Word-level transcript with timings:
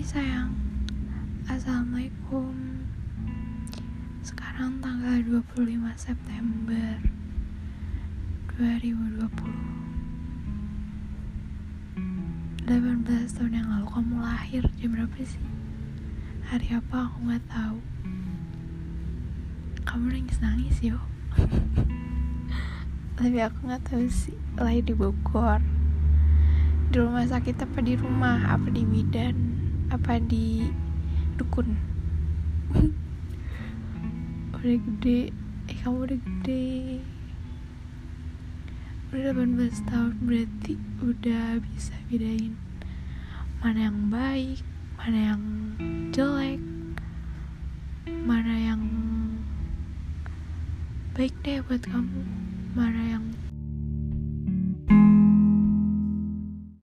Sayang. 0.00 0.56
Assalamualaikum. 1.44 2.56
Sekarang 4.24 4.80
tanggal 4.80 5.20
25 5.20 5.76
September 5.92 6.96
2020 8.56 9.28
18 12.64 13.36
tahun 13.36 13.52
yang 13.52 13.68
lalu. 13.68 13.86
Kamu 13.92 14.24
lahir 14.24 14.64
jam 14.80 14.96
berapa 14.96 15.20
sih? 15.20 15.44
Hari 16.48 16.80
apa? 16.80 17.12
Aku 17.12 17.28
gak 17.28 17.44
tahu. 17.52 17.84
Kamu 19.84 20.16
nangis-nangis 20.16 20.80
yo. 20.80 20.96
Tapi 23.20 23.36
aku 23.36 23.68
gak 23.68 23.84
tahu 23.84 24.08
sih. 24.08 24.32
Lahir 24.56 24.80
di 24.80 24.96
Bogor. 24.96 25.60
Di 26.88 26.96
rumah 26.96 27.28
sakit 27.28 27.68
apa 27.68 27.84
di 27.84 28.00
rumah? 28.00 28.48
Apa 28.48 28.72
di 28.72 28.80
bidan 28.88 29.59
Apa 29.90 30.22
di 30.22 30.70
dukun? 31.34 31.74
Udah 34.54 34.76
gede. 34.78 35.34
Eh 35.70 35.76
kamu 35.82 36.06
udah 36.06 36.18
gede. 36.18 37.02
Udah 39.10 39.34
18 39.34 39.90
tahun 39.90 40.14
berarti 40.22 40.78
Udah 41.02 41.58
bisa 41.58 41.98
bedain 42.06 42.54
Mana 43.58 43.90
yang 43.90 44.06
baik 44.06 44.62
Mana 44.94 45.34
yang 45.34 45.42
jelek 46.14 46.62
Mana 48.06 48.54
yang 48.54 48.82
baik 51.20 51.34
deh 51.42 51.58
buat 51.66 51.82
kamu 51.84 52.22
mana 52.72 53.18
yang 53.18 53.24